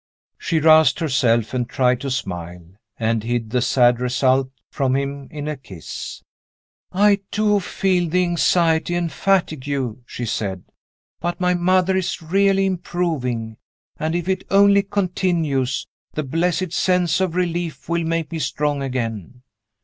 She 0.39 0.59
roused 0.59 0.97
herself, 0.97 1.53
and 1.53 1.69
tried 1.69 2.01
to 2.01 2.09
smile 2.09 2.65
and 2.97 3.23
hid 3.23 3.51
the 3.51 3.61
sad 3.61 3.99
result 3.99 4.49
from 4.71 4.95
him 4.95 5.27
in 5.29 5.47
a 5.47 5.55
kiss. 5.55 6.23
"I 6.91 7.19
do 7.29 7.59
feel 7.59 8.09
the 8.09 8.23
anxiety 8.23 8.95
and 8.95 9.11
fatigue," 9.11 9.99
she 10.07 10.25
said. 10.25 10.63
"But 11.19 11.39
my 11.39 11.53
mother 11.53 11.95
is 11.95 12.19
really 12.19 12.65
improving; 12.65 13.57
and, 13.99 14.15
if 14.15 14.27
it 14.27 14.43
only 14.49 14.81
continues, 14.81 15.85
the 16.13 16.23
blessed 16.23 16.73
sense 16.73 17.21
of 17.21 17.35
relief 17.35 17.87
will 17.87 18.03
make 18.03 18.31
me 18.31 18.39
strong 18.39 18.81
again." 18.81 19.43